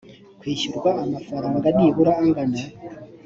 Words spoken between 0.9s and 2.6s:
amafaranga nibura angana